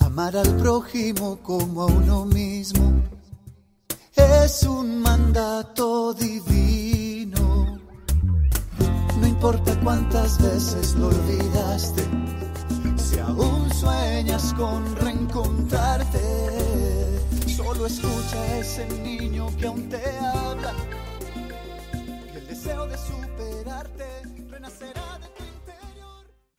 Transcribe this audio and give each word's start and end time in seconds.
Amar 0.00 0.36
al 0.36 0.56
prójimo 0.56 1.38
como 1.42 1.82
a 1.82 1.86
uno 1.86 2.24
mismo 2.24 3.02
es 4.16 4.62
un 4.62 5.00
mandato 5.00 6.14
divino. 6.14 7.78
No 9.20 9.26
importa 9.26 9.78
cuántas 9.80 10.40
veces 10.42 10.94
lo 10.94 11.08
olvidaste, 11.08 12.02
si 12.96 13.18
aún 13.18 13.72
sueñas 13.74 14.54
con 14.54 14.96
reencontrarte, 14.96 16.20
solo 17.54 17.86
escucha 17.86 18.40
a 18.40 18.58
ese 18.58 18.88
niño 19.02 19.48
que 19.58 19.66
aún 19.66 19.88
te 19.88 20.02
habla 20.18 20.72
y 22.32 22.36
el 22.36 22.46
deseo 22.46 22.86
de 22.86 22.96
superarte 22.96 24.15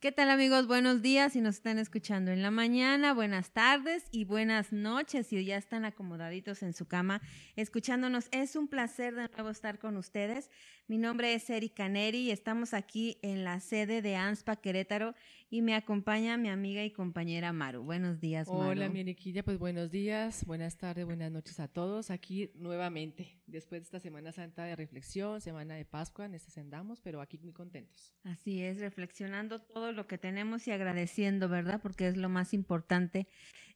¿Qué 0.00 0.12
tal 0.12 0.30
amigos? 0.30 0.68
Buenos 0.68 1.02
días 1.02 1.32
si 1.32 1.40
nos 1.40 1.56
están 1.56 1.76
escuchando 1.76 2.30
en 2.30 2.40
la 2.40 2.52
mañana, 2.52 3.12
buenas 3.14 3.50
tardes 3.50 4.04
y 4.12 4.26
buenas 4.26 4.72
noches 4.72 5.26
si 5.26 5.44
ya 5.44 5.56
están 5.56 5.84
acomodaditos 5.84 6.62
en 6.62 6.72
su 6.72 6.86
cama 6.86 7.20
escuchándonos. 7.56 8.28
Es 8.30 8.54
un 8.54 8.68
placer 8.68 9.16
de 9.16 9.28
nuevo 9.28 9.50
estar 9.50 9.80
con 9.80 9.96
ustedes. 9.96 10.52
Mi 10.86 10.98
nombre 10.98 11.34
es 11.34 11.50
Erika 11.50 11.88
Neri 11.88 12.18
y 12.18 12.30
estamos 12.30 12.74
aquí 12.74 13.18
en 13.22 13.42
la 13.42 13.58
sede 13.58 14.00
de 14.00 14.14
ANSPA 14.14 14.54
Querétaro 14.54 15.16
y 15.50 15.62
me 15.62 15.74
acompaña 15.74 16.36
mi 16.36 16.50
amiga 16.50 16.84
y 16.84 16.90
compañera 16.90 17.52
Maru. 17.52 17.82
Buenos 17.82 18.20
días, 18.20 18.48
Maru. 18.48 18.70
Hola, 18.70 18.88
mi 18.88 19.00
Eriquilla, 19.00 19.42
pues 19.42 19.58
buenos 19.58 19.90
días, 19.90 20.44
buenas 20.44 20.76
tardes, 20.76 21.06
buenas 21.06 21.32
noches 21.32 21.58
a 21.58 21.68
todos. 21.68 22.10
Aquí 22.10 22.50
nuevamente, 22.54 23.40
después 23.46 23.80
de 23.80 23.84
esta 23.84 24.00
Semana 24.00 24.32
Santa 24.32 24.64
de 24.64 24.76
reflexión, 24.76 25.40
Semana 25.40 25.74
de 25.74 25.86
Pascua, 25.86 26.26
en 26.26 26.34
este 26.34 26.58
andamos, 26.60 27.00
pero 27.00 27.20
aquí 27.20 27.38
muy 27.38 27.52
contentos. 27.52 28.14
Así 28.24 28.62
es, 28.62 28.80
reflexionando 28.80 29.60
todo 29.60 29.92
lo 29.92 30.06
que 30.06 30.18
tenemos 30.18 30.66
y 30.66 30.70
agradeciendo, 30.70 31.48
¿verdad? 31.48 31.80
Porque 31.82 32.08
es 32.08 32.16
lo 32.16 32.28
más 32.28 32.52
importante, 32.52 33.28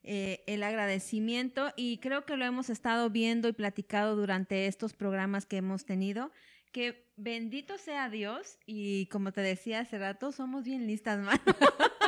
eh, 0.03 0.43
el 0.47 0.65
agradecimiento 0.65 1.73
y 1.77 1.99
creo 1.99 2.27
que 2.27 2.37
lo 2.37 2.45
hemos 2.45 2.71
estado 2.71 3.09
viendo 3.09 3.49
y 3.49 3.53
platicado 3.53 4.17
durante 4.17 4.67
estos 4.67 4.95
programas 4.95 5.47
que 5.47 5.59
hemos 5.59 5.85
tenido 5.85 6.33
que 6.73 7.07
bendito 7.17 7.79
sea 7.79 8.09
Dios 8.09 8.59
y 8.67 9.07
como 9.07 9.33
te 9.33 9.41
decía 9.43 9.81
hace 9.81 9.99
rato, 9.99 10.33
somos 10.33 10.65
bien 10.65 10.87
listas, 10.87 11.19
mano. 11.21 11.41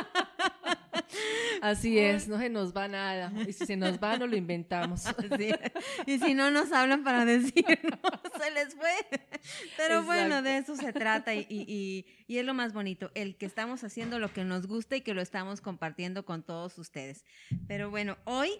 Así 1.61 1.97
es, 1.97 2.27
no 2.27 2.37
se 2.37 2.49
nos 2.49 2.75
va 2.75 2.87
nada. 2.87 3.31
Y 3.47 3.53
si 3.53 3.65
se 3.65 3.75
nos 3.77 3.99
va, 3.99 4.17
no 4.17 4.27
lo 4.27 4.35
inventamos. 4.35 5.03
Sí. 5.37 5.51
Y 6.05 6.19
si 6.19 6.33
no 6.33 6.51
nos 6.51 6.71
hablan 6.71 7.03
para 7.03 7.25
decirnos, 7.25 7.99
se 8.41 8.51
les 8.51 8.75
fue. 8.75 8.93
Pero 9.75 10.03
bueno, 10.03 10.41
de 10.41 10.57
eso 10.57 10.75
se 10.75 10.93
trata 10.93 11.33
y, 11.33 11.45
y, 11.49 12.05
y, 12.27 12.37
es 12.37 12.45
lo 12.45 12.53
más 12.53 12.73
bonito, 12.73 13.11
el 13.15 13.35
que 13.37 13.45
estamos 13.45 13.83
haciendo 13.83 14.19
lo 14.19 14.31
que 14.31 14.43
nos 14.43 14.67
gusta 14.67 14.95
y 14.95 15.01
que 15.01 15.13
lo 15.13 15.21
estamos 15.21 15.61
compartiendo 15.61 16.25
con 16.25 16.43
todos 16.43 16.77
ustedes. 16.77 17.25
Pero 17.67 17.89
bueno, 17.89 18.17
hoy 18.25 18.51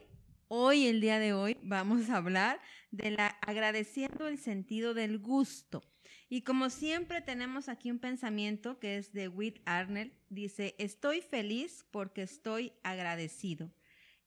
Hoy, 0.48 0.86
el 0.86 1.02
día 1.02 1.18
de 1.18 1.34
hoy, 1.34 1.58
vamos 1.64 2.10
a 2.12 2.18
hablar 2.18 2.62
de 2.92 3.10
la 3.10 3.28
agradeciendo 3.42 4.28
el 4.28 4.38
sentido 4.38 4.94
del 4.94 5.18
gusto. 5.18 5.82
Y 6.28 6.42
como 6.42 6.70
siempre 6.70 7.22
tenemos 7.22 7.70
aquí 7.70 7.92
un 7.92 8.00
pensamiento 8.00 8.80
que 8.80 8.98
es 8.98 9.14
de 9.14 9.28
Whit 9.28 9.60
Arnell, 9.66 10.14
dice, 10.30 10.76
estoy 10.80 11.22
feliz 11.22 11.86
porque 11.92 12.24
estoy 12.24 12.74
agradecido. 12.84 13.72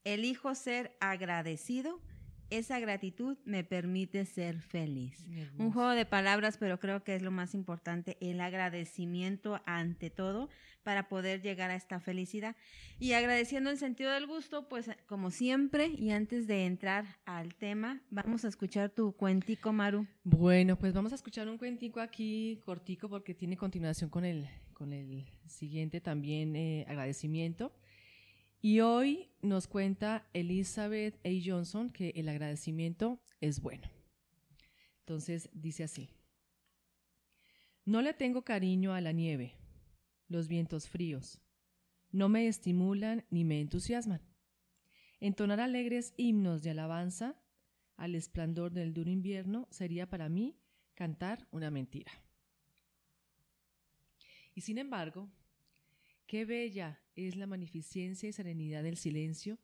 Elijo 0.05 0.55
ser 0.55 0.97
agradecido 1.01 2.01
esa 2.51 2.79
gratitud 2.81 3.37
me 3.45 3.65
permite 3.65 4.25
ser 4.25 4.61
feliz. 4.61 5.25
Un 5.59 5.73
juego 5.73 5.91
de 5.91 6.07
palabras, 6.07 6.57
pero 6.57 6.81
creo 6.81 7.05
que 7.05 7.15
es 7.15 7.23
lo 7.23 7.31
más 7.31 7.55
importante, 7.55 8.17
el 8.21 8.41
agradecimiento 8.41 9.61
ante 9.67 10.11
todo 10.11 10.49
para 10.89 11.07
poder 11.07 11.43
llegar 11.43 11.71
a 11.71 11.75
esta 11.75 12.01
felicidad. 12.01 12.57
Y 12.99 13.13
agradeciendo 13.13 13.69
el 13.69 13.77
sentido 13.77 14.11
del 14.11 14.27
gusto, 14.27 14.71
pues 14.71 14.91
como 15.05 15.31
siempre, 15.31 15.89
y 15.89 16.13
antes 16.13 16.47
de 16.47 16.65
entrar 16.65 17.05
al 17.27 17.55
tema, 17.55 18.01
vamos 18.09 18.47
a 18.47 18.49
escuchar 18.49 18.89
tu 18.89 19.13
cuentico, 19.13 19.71
Maru. 19.71 20.07
Bueno, 20.25 20.79
pues 20.79 20.95
vamos 20.95 21.13
a 21.13 21.17
escuchar 21.17 21.47
un 21.47 21.59
cuentico 21.59 22.01
aquí 22.01 22.63
cortico 22.65 23.11
porque 23.11 23.35
tiene 23.35 23.59
continuación 23.59 24.09
con 24.09 24.25
el, 24.25 24.49
con 24.73 24.95
el 24.95 25.27
siguiente 25.47 26.01
también 26.01 26.57
eh, 26.57 26.87
agradecimiento. 26.89 27.71
Y 28.63 28.81
hoy 28.81 29.29
nos 29.43 29.69
cuenta 29.69 30.27
Elizabeth 30.33 31.17
A. 31.27 31.29
Johnson 31.45 31.91
que 31.91 32.15
el 32.17 32.31
agradecimiento 32.31 33.21
es 33.43 33.61
bueno. 33.61 33.91
Entonces 35.01 35.51
dice 35.53 35.85
así, 35.85 36.09
no 37.85 38.01
le 38.01 38.15
tengo 38.15 38.41
cariño 38.41 38.95
a 38.95 39.03
la 39.03 39.13
nieve, 39.13 39.58
los 40.29 40.49
vientos 40.49 40.89
fríos, 40.89 41.41
no 42.11 42.29
me 42.29 42.47
estimulan 42.47 43.25
ni 43.31 43.45
me 43.45 43.61
entusiasman. 43.61 44.23
Entonar 45.21 45.61
alegres 45.61 46.15
himnos 46.17 46.63
de 46.63 46.71
alabanza 46.71 47.41
al 47.97 48.15
esplendor 48.15 48.73
del 48.73 48.95
duro 48.95 49.11
invierno 49.11 49.67
sería 49.71 50.09
para 50.09 50.29
mí 50.29 50.57
cantar 50.95 51.49
una 51.51 51.71
mentira. 51.71 52.13
Y 54.55 54.61
sin 54.61 54.79
embargo, 54.79 55.31
Qué 56.29 56.45
bella 56.45 57.01
es 57.17 57.37
la 57.37 57.47
magnificencia 57.47 58.29
y 58.29 58.35
serenidad 58.35 58.83
del 58.83 58.99
silencio 58.99 59.59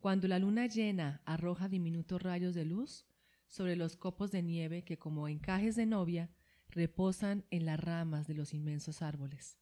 cuando 0.00 0.26
la 0.26 0.40
luna 0.40 0.66
llena 0.66 1.22
arroja 1.24 1.68
diminutos 1.68 2.20
rayos 2.20 2.56
de 2.56 2.64
luz 2.64 3.06
sobre 3.46 3.76
los 3.76 3.96
copos 3.96 4.32
de 4.32 4.42
nieve 4.42 4.82
que 4.82 4.98
como 4.98 5.28
encajes 5.28 5.76
de 5.76 5.86
novia 5.86 6.28
reposan 6.70 7.44
en 7.50 7.66
las 7.66 7.78
ramas 7.78 8.26
de 8.26 8.34
los 8.34 8.52
inmensos 8.52 9.00
árboles. 9.00 9.60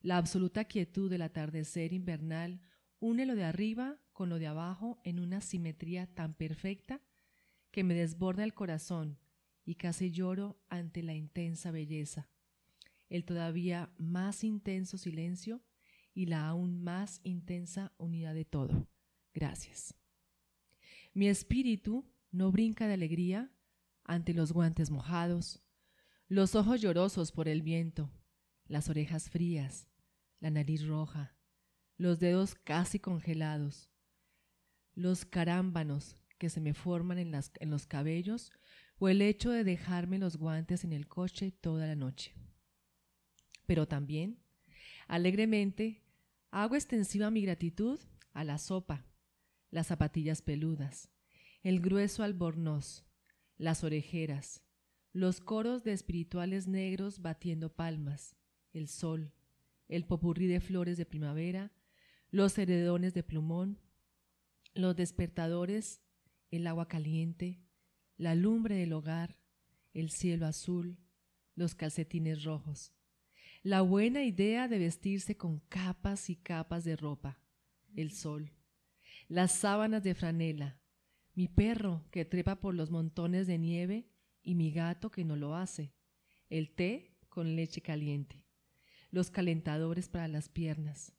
La 0.00 0.18
absoluta 0.18 0.64
quietud 0.64 1.10
del 1.10 1.22
atardecer 1.22 1.92
invernal 1.92 2.60
une 3.00 3.26
lo 3.26 3.34
de 3.34 3.44
arriba 3.44 4.00
con 4.12 4.28
lo 4.28 4.38
de 4.38 4.46
abajo 4.46 5.00
en 5.04 5.20
una 5.20 5.40
simetría 5.40 6.06
tan 6.06 6.34
perfecta 6.34 7.02
que 7.70 7.84
me 7.84 7.94
desborda 7.94 8.44
el 8.44 8.54
corazón 8.54 9.18
y 9.64 9.74
casi 9.74 10.10
lloro 10.10 10.58
ante 10.68 11.02
la 11.02 11.14
intensa 11.14 11.70
belleza. 11.70 12.30
El 13.08 13.24
todavía 13.24 13.92
más 13.98 14.44
intenso 14.44 14.96
silencio 14.96 15.62
y 16.14 16.26
la 16.26 16.48
aún 16.48 16.82
más 16.82 17.20
intensa 17.24 17.92
unidad 17.98 18.34
de 18.34 18.44
todo. 18.44 18.88
Gracias. 19.34 19.94
Mi 21.12 21.28
espíritu 21.28 22.10
no 22.30 22.50
brinca 22.50 22.86
de 22.86 22.94
alegría 22.94 23.52
ante 24.04 24.32
los 24.32 24.52
guantes 24.52 24.90
mojados, 24.90 25.62
los 26.28 26.54
ojos 26.54 26.80
llorosos 26.80 27.32
por 27.32 27.48
el 27.48 27.62
viento, 27.62 28.10
las 28.68 28.88
orejas 28.88 29.30
frías, 29.30 29.88
la 30.40 30.50
nariz 30.50 30.86
roja, 30.86 31.36
los 31.96 32.20
dedos 32.20 32.54
casi 32.54 32.98
congelados, 32.98 33.90
los 34.94 35.24
carámbanos 35.24 36.16
que 36.38 36.50
se 36.50 36.60
me 36.60 36.74
forman 36.74 37.18
en, 37.18 37.32
en 37.34 37.70
los 37.70 37.86
cabellos 37.86 38.52
o 38.98 39.08
el 39.08 39.22
hecho 39.22 39.50
de 39.50 39.64
dejarme 39.64 40.18
los 40.18 40.36
guantes 40.36 40.84
en 40.84 40.92
el 40.92 41.08
coche 41.08 41.52
toda 41.52 41.86
la 41.86 41.96
noche. 41.96 42.34
Pero 43.66 43.86
también, 43.86 44.38
alegremente, 45.06 46.06
Hago 46.58 46.74
extensiva 46.74 47.30
mi 47.30 47.42
gratitud 47.42 48.00
a 48.32 48.42
la 48.42 48.56
sopa, 48.56 49.04
las 49.70 49.88
zapatillas 49.88 50.40
peludas, 50.40 51.10
el 51.62 51.80
grueso 51.80 52.22
albornoz, 52.22 53.04
las 53.58 53.84
orejeras, 53.84 54.62
los 55.12 55.40
coros 55.40 55.84
de 55.84 55.92
espirituales 55.92 56.66
negros 56.66 57.20
batiendo 57.20 57.74
palmas, 57.74 58.36
el 58.76 58.88
sol, 58.88 59.32
el 59.88 60.04
popurrí 60.04 60.46
de 60.46 60.60
flores 60.60 60.96
de 60.96 61.06
primavera, 61.06 61.72
los 62.30 62.58
heredones 62.58 63.14
de 63.14 63.22
plumón, 63.22 63.78
los 64.74 64.94
despertadores, 64.96 66.02
el 66.50 66.66
agua 66.66 66.86
caliente, 66.86 67.60
la 68.16 68.34
lumbre 68.34 68.76
del 68.76 68.92
hogar, 68.92 69.38
el 69.94 70.10
cielo 70.10 70.46
azul, 70.46 70.98
los 71.54 71.74
calcetines 71.74 72.44
rojos. 72.44 72.92
La 73.62 73.80
buena 73.80 74.22
idea 74.22 74.68
de 74.68 74.78
vestirse 74.78 75.36
con 75.36 75.60
capas 75.60 76.30
y 76.30 76.36
capas 76.36 76.84
de 76.84 76.96
ropa, 76.96 77.40
el 77.94 78.12
sol, 78.12 78.52
las 79.28 79.52
sábanas 79.52 80.02
de 80.02 80.14
franela, 80.14 80.78
mi 81.34 81.48
perro 81.48 82.04
que 82.10 82.24
trepa 82.24 82.60
por 82.60 82.74
los 82.74 82.90
montones 82.90 83.46
de 83.46 83.58
nieve 83.58 84.08
y 84.42 84.54
mi 84.54 84.70
gato 84.70 85.10
que 85.10 85.24
no 85.24 85.36
lo 85.36 85.56
hace, 85.56 85.92
el 86.48 86.70
té 86.70 87.16
con 87.28 87.56
leche 87.56 87.80
caliente, 87.80 88.45
los 89.16 89.30
calentadores 89.30 90.10
para 90.10 90.28
las 90.28 90.50
piernas, 90.50 91.14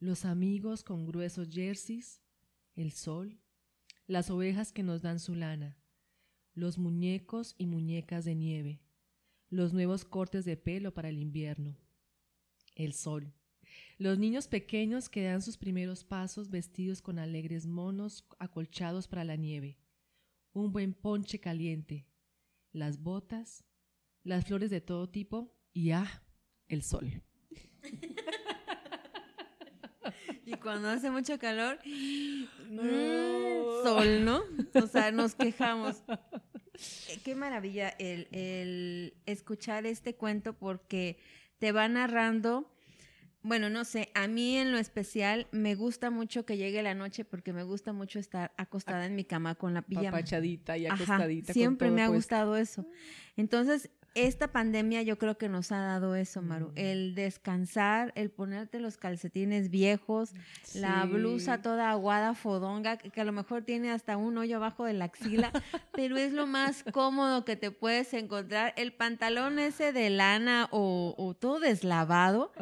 los 0.00 0.24
amigos 0.24 0.82
con 0.82 1.06
gruesos 1.06 1.48
jerseys, 1.48 2.20
el 2.74 2.90
sol, 2.90 3.38
las 4.08 4.28
ovejas 4.28 4.72
que 4.72 4.82
nos 4.82 5.02
dan 5.02 5.20
su 5.20 5.36
lana, 5.36 5.78
los 6.52 6.78
muñecos 6.78 7.54
y 7.56 7.66
muñecas 7.66 8.24
de 8.24 8.34
nieve, 8.34 8.82
los 9.50 9.72
nuevos 9.72 10.04
cortes 10.04 10.44
de 10.44 10.56
pelo 10.56 10.92
para 10.94 11.10
el 11.10 11.18
invierno, 11.20 11.78
el 12.74 12.92
sol, 12.92 13.32
los 13.98 14.18
niños 14.18 14.48
pequeños 14.48 15.08
que 15.08 15.22
dan 15.22 15.40
sus 15.40 15.58
primeros 15.58 16.02
pasos 16.02 16.50
vestidos 16.50 17.00
con 17.00 17.20
alegres 17.20 17.68
monos 17.68 18.26
acolchados 18.40 19.06
para 19.06 19.22
la 19.22 19.36
nieve, 19.36 19.78
un 20.52 20.72
buen 20.72 20.92
ponche 20.92 21.38
caliente, 21.38 22.08
las 22.72 23.00
botas, 23.00 23.62
las 24.24 24.44
flores 24.44 24.70
de 24.70 24.80
todo 24.80 25.08
tipo 25.08 25.56
y 25.72 25.92
ah, 25.92 26.24
el 26.66 26.82
sol. 26.82 27.22
Y 30.44 30.54
cuando 30.54 30.88
hace 30.88 31.10
mucho 31.10 31.38
calor, 31.38 31.78
mm, 31.84 33.82
sol, 33.84 34.24
¿no? 34.24 34.42
O 34.74 34.86
sea, 34.86 35.12
nos 35.12 35.34
quejamos. 35.34 36.02
Eh, 37.08 37.18
qué 37.22 37.34
maravilla 37.34 37.90
el, 37.98 38.28
el 38.32 39.14
escuchar 39.26 39.84
este 39.84 40.14
cuento 40.14 40.54
porque 40.54 41.18
te 41.58 41.72
va 41.72 41.86
narrando 41.88 42.72
bueno, 43.42 43.70
no 43.70 43.84
sé, 43.84 44.10
a 44.14 44.26
mí 44.26 44.56
en 44.56 44.72
lo 44.72 44.78
especial 44.78 45.46
me 45.52 45.74
gusta 45.74 46.10
mucho 46.10 46.44
que 46.44 46.56
llegue 46.56 46.82
la 46.82 46.94
noche 46.94 47.24
porque 47.24 47.52
me 47.52 47.62
gusta 47.62 47.92
mucho 47.92 48.18
estar 48.18 48.52
acostada 48.56 49.06
en 49.06 49.14
mi 49.14 49.24
cama 49.24 49.54
con 49.54 49.74
la 49.74 49.82
pijama. 49.82 50.08
Apachadita 50.08 50.76
y 50.76 50.86
acostadita. 50.86 51.52
siempre 51.52 51.90
me 51.90 52.02
ha 52.02 52.08
gustado 52.08 52.56
eso. 52.56 52.86
Entonces, 53.36 53.90
esta 54.26 54.48
pandemia 54.48 55.02
yo 55.02 55.18
creo 55.18 55.38
que 55.38 55.48
nos 55.48 55.72
ha 55.72 55.78
dado 55.78 56.14
eso, 56.14 56.42
Maru. 56.42 56.72
El 56.74 57.14
descansar, 57.14 58.12
el 58.14 58.30
ponerte 58.30 58.80
los 58.80 58.96
calcetines 58.96 59.70
viejos, 59.70 60.32
la 60.74 61.04
blusa 61.04 61.62
toda 61.62 61.90
aguada, 61.90 62.34
fodonga, 62.34 62.96
que, 62.96 63.20
a 63.20 63.24
lo 63.24 63.32
mejor 63.32 63.62
tiene 63.62 63.90
hasta 63.90 64.16
un 64.16 64.38
hoyo 64.38 64.56
abajo 64.56 64.84
de 64.84 64.94
la 64.94 65.06
axila, 65.06 65.52
pero 65.92 66.16
es 66.16 66.32
lo 66.32 66.46
más 66.46 66.84
cómodo 66.92 67.44
que 67.44 67.56
te 67.56 67.70
puedes 67.70 68.12
encontrar. 68.14 68.74
El 68.76 68.92
pantalón 68.92 69.58
ese 69.58 69.92
de 69.92 70.10
lana 70.10 70.68
o, 70.70 71.36
todo 71.38 71.60
deslavado, 71.60 72.52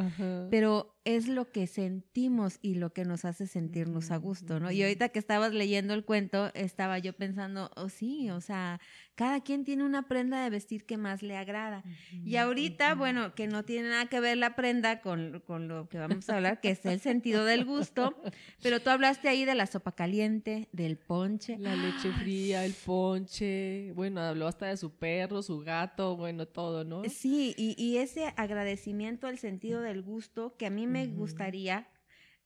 pero 0.51 0.96
es 1.07 1.29
lo 1.29 1.53
que 1.53 1.69
sentimos 1.69 2.59
y 2.63 2.75
lo 2.75 2.93
que 2.93 3.05
nos 3.05 3.25
hace 3.25 3.47
sentirnos 3.47 4.11
a 4.11 4.17
gusto, 4.17 4.59
¿no? 4.59 4.73
Y 4.73 4.83
ahorita 4.83 5.11
que 5.11 5.21
estabas 5.21 5.55
leyendo 5.55 5.95
el 5.95 6.05
cuento, 6.05 6.51
estaba 6.55 6.99
yo 6.99 7.13
pensando, 7.13 7.71
oh 7.77 7.89
sí, 7.89 8.29
o 8.31 8.41
sea, 8.41 8.81
cada 9.15 9.41
quien 9.41 9.65
tiene 9.65 9.85
una 9.85 10.09
prenda 10.09 10.43
de 10.43 10.51
vestir 10.51 10.85
que 10.85 10.97
más 10.97 11.23
le 11.23 11.37
agrada. 11.37 11.85
Y 12.25 12.37
ahorita, 12.37 12.97
bueno, 12.97 13.37
que 13.37 13.47
no 13.47 13.65
tiene 13.65 13.91
nada 13.91 14.07
que 14.07 14.19
ver 14.19 14.37
la 14.37 14.57
prenda 14.57 15.01
con, 15.01 15.43
lo 15.69 15.89
que 15.89 15.99
vamos 15.99 16.29
a 16.29 16.37
hablar, 16.37 16.61
que 16.61 16.71
es 16.71 16.85
el 16.85 16.99
sentido 16.99 17.45
del 17.45 17.65
gusto, 17.65 18.21
pero 18.61 18.81
tú 18.81 18.91
hablaste 18.91 19.29
ahí 19.29 19.45
de 19.45 19.55
la 19.55 19.67
sopa 19.69 19.93
caliente, 19.93 20.69
del 20.73 20.99
ponche. 20.99 21.57
La 21.59 21.77
leche 21.77 22.11
fría, 22.21 22.65
el 22.65 22.75
ponche, 22.75 23.93
bueno, 23.93 24.21
habló 24.21 24.49
hasta 24.49 24.67
de 24.67 24.77
su 24.77 24.91
perro, 24.91 25.41
su 25.41 25.61
gato, 25.61 26.17
bueno, 26.17 26.47
todo, 26.47 26.83
¿no? 26.83 27.05
Sí, 27.05 27.55
y, 27.57 27.81
y 27.81 27.99
ese 27.99 28.35
agradecimiento 28.37 29.29
al 29.29 29.39
sentido 29.39 29.83
del 29.83 30.03
gusto 30.03 30.57
que 30.57 30.67
a 30.67 30.71
mí 30.71 30.89
me 30.89 30.96
gustaría, 31.05 31.89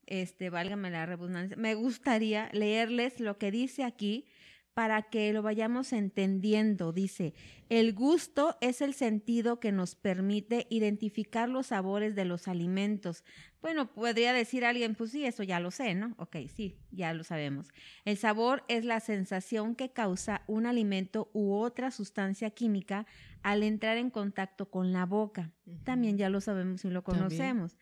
este, 0.07 0.51
válgame 0.51 0.91
la 0.91 1.07
redundancia, 1.07 1.57
me 1.57 1.75
gustaría 1.75 2.49
leerles 2.53 3.21
lo 3.21 3.39
que 3.39 3.51
dice 3.53 3.85
aquí 3.85 4.27
para 4.75 5.03
que 5.03 5.33
lo 5.33 5.43
vayamos 5.43 5.93
entendiendo. 5.93 6.93
Dice, 6.93 7.35
el 7.69 7.93
gusto 7.93 8.57
es 8.61 8.81
el 8.81 8.95
sentido 8.95 9.61
que 9.61 9.73
nos 9.73 9.95
permite 9.95 10.67
identificar 10.71 11.49
los 11.49 11.69
sabores 11.69 12.15
de 12.15 12.25
los 12.25 12.49
alimentos. 12.49 13.25
Bueno, 13.61 13.93
podría 13.93 14.33
decir 14.33 14.65
alguien, 14.65 14.95
pues 14.95 15.11
sí, 15.11 15.27
eso 15.27 15.43
ya 15.43 15.61
lo 15.61 15.71
sé, 15.71 15.95
¿no? 15.95 16.15
Ok, 16.19 16.37
sí, 16.55 16.79
ya 16.91 17.13
lo 17.13 17.25
sabemos. 17.25 17.69
El 18.05 18.17
sabor 18.17 18.65
es 18.69 18.85
la 18.85 19.01
sensación 19.01 19.75
que 19.75 19.93
causa 19.93 20.45
un 20.47 20.67
alimento 20.67 21.31
u 21.35 21.53
otra 21.55 21.91
sustancia 21.91 22.51
química 22.51 23.07
al 23.43 23.63
entrar 23.63 23.99
en 23.99 24.11
contacto 24.11 24.71
con 24.71 24.93
la 24.93 25.05
boca. 25.05 25.53
También 25.85 26.17
ya 26.17 26.31
lo 26.31 26.41
sabemos 26.41 26.85
y 26.85 26.91
lo 26.91 27.03
conocemos. 27.03 27.77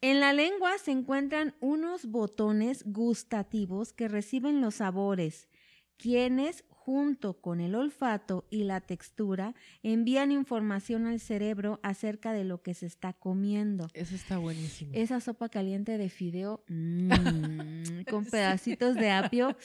En 0.00 0.20
la 0.20 0.32
lengua 0.32 0.78
se 0.78 0.92
encuentran 0.92 1.54
unos 1.60 2.06
botones 2.06 2.84
gustativos 2.84 3.92
que 3.92 4.08
reciben 4.08 4.60
los 4.60 4.76
sabores 4.76 5.48
quienes 5.96 6.64
junto 6.68 7.40
con 7.40 7.60
el 7.60 7.74
olfato 7.74 8.46
y 8.50 8.64
la 8.64 8.80
textura 8.80 9.54
envían 9.82 10.30
información 10.30 11.06
al 11.06 11.18
cerebro 11.18 11.80
acerca 11.82 12.32
de 12.32 12.44
lo 12.44 12.62
que 12.62 12.74
se 12.74 12.86
está 12.86 13.12
comiendo. 13.12 13.88
Eso 13.92 14.14
está 14.14 14.38
buenísimo. 14.38 14.92
Esa 14.94 15.20
sopa 15.20 15.48
caliente 15.48 15.98
de 15.98 16.08
fideo 16.08 16.62
mmm, 16.68 18.02
con 18.10 18.24
pedacitos 18.24 18.94
de 18.94 19.10
apio. 19.10 19.56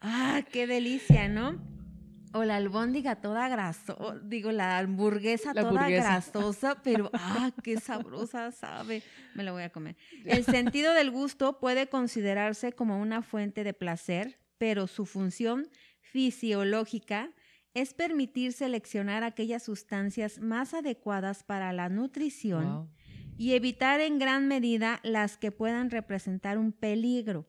¡Ah, 0.00 0.42
qué 0.52 0.66
delicia, 0.66 1.28
¿no? 1.28 1.58
O 2.34 2.42
la 2.42 2.56
albóndiga 2.56 3.14
toda 3.16 3.48
grasosa, 3.48 4.18
digo, 4.24 4.50
la 4.50 4.78
hamburguesa 4.78 5.54
toda 5.54 5.88
grasosa, 5.88 6.82
pero 6.82 7.08
¡ah, 7.14 7.52
qué 7.62 7.78
sabrosa 7.78 8.50
sabe! 8.50 9.04
Me 9.36 9.44
la 9.44 9.52
voy 9.52 9.62
a 9.62 9.70
comer. 9.70 9.96
El 10.24 10.44
sentido 10.44 10.92
del 10.94 11.12
gusto 11.12 11.60
puede 11.60 11.88
considerarse 11.88 12.72
como 12.72 13.00
una 13.00 13.22
fuente 13.22 13.62
de 13.62 13.72
placer, 13.72 14.40
pero 14.58 14.88
su 14.88 15.06
función 15.06 15.68
fisiológica 16.00 17.30
es 17.72 17.94
permitir 17.94 18.52
seleccionar 18.52 19.22
aquellas 19.22 19.62
sustancias 19.62 20.40
más 20.40 20.74
adecuadas 20.74 21.44
para 21.44 21.72
la 21.72 21.88
nutrición 21.88 22.90
y 23.36 23.54
evitar 23.54 24.00
en 24.00 24.18
gran 24.18 24.48
medida 24.48 24.98
las 25.04 25.36
que 25.36 25.52
puedan 25.52 25.90
representar 25.90 26.58
un 26.58 26.72
peligro 26.72 27.46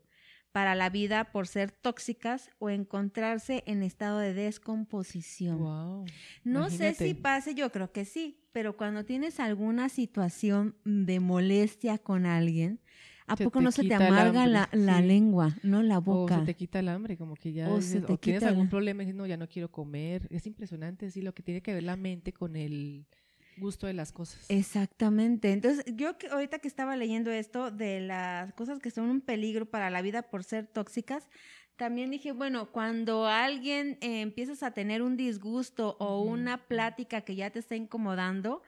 para 0.56 0.74
la 0.74 0.90
vida 0.90 1.34
por 1.34 1.48
ser 1.48 1.69
tóxicas 1.69 2.50
o 2.60 2.69
encontrarse 2.69 3.66
en 3.68 3.84
estado 3.84 4.19
de 4.19 4.34
descomposición. 4.34 6.06
No 6.46 6.69
sé 6.69 6.94
si 6.94 7.13
pase, 7.13 7.56
yo 7.56 7.74
creo 7.74 7.92
que 7.92 8.06
sí, 8.06 8.40
pero 8.54 8.78
cuando 8.78 9.04
tienes 9.04 9.42
alguna 9.42 9.90
situación 9.90 10.78
de 10.86 11.19
molestia 11.19 11.98
con 11.98 12.25
alguien, 12.25 12.80
¿A 13.28 13.36
poco 13.36 13.60
no 13.60 13.69
se 13.74 13.84
te 13.84 13.96
amarga 13.96 14.48
la, 14.48 15.02
lengua, 15.02 15.57
no 15.62 15.84
la 15.84 15.98
boca? 15.98 16.38
O 16.38 16.40
se 16.40 16.46
te 16.46 16.54
quita 16.54 16.80
el 16.80 16.88
hambre, 16.88 17.18
como 17.18 17.36
que 17.36 17.51
ya 17.51 17.69
o, 17.69 17.80
tienes 18.18 18.44
algún 18.44 18.69
problema 18.69 19.04
y 19.04 19.08
dices, 19.08 19.18
no, 19.18 19.25
ya 19.25 19.36
no 19.36 19.50
quiero 19.50 19.69
comer. 19.69 20.25
Es 20.30 20.48
impresionante, 20.48 21.12
sí, 21.12 21.22
lo 21.22 21.34
que 21.34 21.44
tiene 21.44 21.62
que 21.62 21.74
ver 21.74 21.84
la 21.84 21.98
mente 21.98 22.31
con 22.31 22.56
el 22.56 23.08
gusto 23.57 23.88
de 23.88 23.94
las 23.94 24.12
cosas. 24.12 24.46
Exactamente. 24.50 25.52
Entonces, 25.52 25.86
yo 25.96 26.16
ahorita 26.31 26.60
que 26.60 26.68
estaba 26.68 26.96
leyendo 26.96 27.31
esto 27.31 27.72
de 27.72 28.02
las 28.02 28.54
cosas 28.54 28.80
que 28.80 28.92
son 28.92 29.10
un 29.10 29.22
peligro 29.22 29.66
para 29.66 29.90
la 29.90 30.02
vida 30.02 30.24
por 30.24 30.44
ser 30.44 30.68
tóxicas, 30.68 31.28
también 31.75 32.10
dije, 32.10 32.31
bueno, 32.31 32.72
cuando 32.72 33.28
alguien 33.28 33.98
eh, 34.02 34.22
empiezas 34.22 34.63
a 34.63 34.72
tener 34.72 35.02
un 35.02 35.18
disgusto 35.18 35.98
o 36.00 36.22
una 36.22 36.66
plática 36.68 37.22
que 37.22 37.36
ya 37.36 37.50
te 37.50 37.60
está 37.60 37.75
incomodando, 37.75 38.62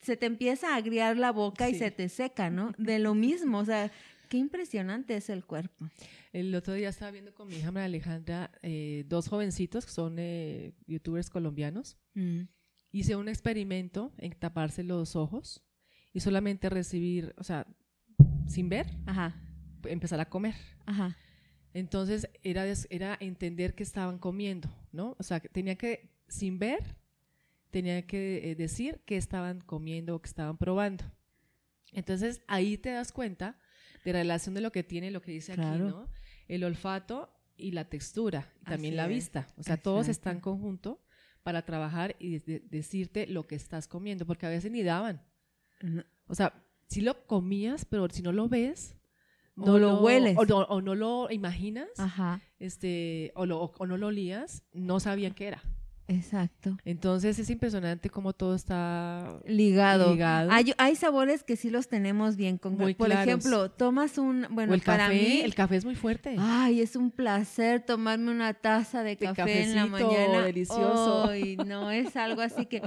se 0.00 0.16
te 0.16 0.26
empieza 0.26 0.74
a 0.74 0.76
agriar 0.76 1.16
la 1.16 1.32
boca 1.32 1.68
y 1.68 1.74
se 1.74 1.90
te 1.90 2.08
seca, 2.08 2.50
¿no? 2.50 2.72
De 2.78 2.98
lo 2.98 3.14
mismo, 3.14 3.58
o 3.58 3.64
sea, 3.64 3.90
qué 4.28 4.36
impresionante 4.36 5.16
es 5.16 5.28
el 5.28 5.44
cuerpo. 5.44 5.88
El 6.32 6.54
otro 6.54 6.74
día 6.74 6.88
estaba 6.88 7.10
viendo 7.10 7.34
con 7.34 7.48
mi 7.48 7.56
hija 7.56 7.70
María 7.72 7.86
Alejandra 7.86 8.50
eh, 8.62 9.04
dos 9.06 9.28
jovencitos 9.28 9.84
que 9.84 9.92
son 9.92 10.16
eh, 10.18 10.72
youtubers 10.86 11.30
colombianos. 11.30 11.98
Mm. 12.14 12.42
Hice 12.92 13.16
un 13.16 13.28
experimento 13.28 14.12
en 14.18 14.32
taparse 14.32 14.84
los 14.84 15.16
ojos 15.16 15.64
y 16.12 16.20
solamente 16.20 16.68
recibir, 16.68 17.34
o 17.38 17.44
sea, 17.44 17.66
sin 18.46 18.68
ver, 18.68 18.86
empezar 19.84 20.20
a 20.20 20.28
comer. 20.28 20.54
Ajá. 20.86 21.16
Entonces 21.74 22.28
era, 22.42 22.66
era 22.90 23.16
entender 23.18 23.74
que 23.74 23.82
estaban 23.82 24.18
comiendo, 24.18 24.68
¿no? 24.92 25.16
O 25.18 25.22
sea, 25.22 25.40
tenía 25.40 25.76
que, 25.76 26.10
sin 26.28 26.58
ver, 26.58 26.96
tenía 27.70 28.06
que 28.06 28.50
eh, 28.50 28.54
decir 28.54 29.00
qué 29.06 29.16
estaban 29.16 29.62
comiendo 29.62 30.14
o 30.14 30.20
qué 30.20 30.28
estaban 30.28 30.58
probando. 30.58 31.04
Entonces 31.92 32.42
ahí 32.46 32.76
te 32.76 32.90
das 32.90 33.12
cuenta 33.12 33.56
de 34.04 34.12
la 34.12 34.18
relación 34.18 34.54
de 34.54 34.60
lo 34.60 34.70
que 34.70 34.82
tiene 34.82 35.10
lo 35.10 35.22
que 35.22 35.32
dice 35.32 35.52
aquí, 35.52 35.62
¿no? 35.62 36.08
El 36.48 36.64
olfato 36.64 37.32
y 37.56 37.70
la 37.70 37.88
textura, 37.88 38.52
y 38.60 38.64
también 38.64 38.96
la 38.96 39.06
vista. 39.06 39.46
O 39.56 39.62
sea, 39.62 39.76
todos 39.76 40.08
están 40.08 40.36
en 40.36 40.40
conjunto 40.40 41.00
para 41.42 41.62
trabajar 41.62 42.16
y 42.18 42.38
decirte 42.38 43.26
lo 43.26 43.46
que 43.46 43.54
estás 43.54 43.88
comiendo, 43.88 44.26
porque 44.26 44.46
a 44.46 44.50
veces 44.50 44.70
ni 44.70 44.82
daban. 44.82 45.22
O 46.26 46.34
sea, 46.34 46.54
si 46.86 47.00
lo 47.00 47.26
comías, 47.26 47.84
pero 47.84 48.08
si 48.08 48.22
no 48.22 48.32
lo 48.32 48.48
ves, 48.48 48.96
no 49.56 49.78
lo, 49.78 50.00
hueles. 50.00 50.36
O 50.38 50.80
no, 50.80 50.94
lo 50.94 51.30
imaginas, 51.30 51.88
este, 52.58 53.32
o, 53.34 53.42
o 53.44 53.86
no 53.86 53.96
lo 53.96 54.06
olías, 54.06 54.64
no 54.72 55.00
sabían 55.00 55.34
qué 55.34 55.48
era. 55.48 55.62
Exacto. 56.14 56.76
Entonces 56.84 57.38
es 57.38 57.48
impresionante 57.50 58.10
cómo 58.10 58.32
todo 58.32 58.54
está 58.54 59.40
ligado. 59.46 60.16
Hay, 60.78 60.96
sabores 60.96 61.42
que 61.42 61.56
sí 61.56 61.70
los 61.70 61.88
tenemos 61.88 62.36
bien. 62.36 62.58
Con, 62.58 62.76
por 62.76 63.12
ejemplo, 63.12 63.70
tomas 63.70 64.18
un, 64.18 64.46
bueno, 64.50 64.74
el 64.74 64.82
para 64.82 65.06
café, 65.06 65.14
mí 65.14 65.40
el 65.40 65.54
café 65.54 65.76
es 65.76 65.84
muy 65.84 65.94
fuerte. 65.94 66.36
Ay, 66.38 66.80
es 66.80 66.96
un 66.96 67.10
placer 67.10 67.80
tomarme 67.84 68.30
una 68.30 68.54
taza 68.54 69.02
de, 69.02 69.16
café 69.16 69.62
en 69.62 69.74
la 69.74 69.86
mañana. 69.86 70.42
delicioso. 70.42 71.28
Ay, 71.28 71.56
no 71.56 71.90
es 71.90 72.16
algo 72.16 72.42
así 72.42 72.66
que 72.66 72.82